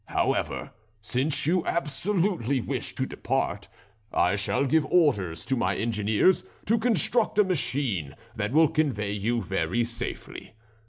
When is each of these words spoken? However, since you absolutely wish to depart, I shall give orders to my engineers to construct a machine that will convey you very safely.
However, 0.07 0.71
since 1.03 1.45
you 1.45 1.63
absolutely 1.63 2.59
wish 2.59 2.95
to 2.95 3.05
depart, 3.05 3.67
I 4.11 4.35
shall 4.35 4.65
give 4.65 4.83
orders 4.87 5.45
to 5.45 5.55
my 5.55 5.75
engineers 5.75 6.43
to 6.65 6.79
construct 6.79 7.37
a 7.37 7.43
machine 7.43 8.15
that 8.35 8.51
will 8.51 8.67
convey 8.69 9.11
you 9.11 9.43
very 9.43 9.83
safely. 9.83 10.53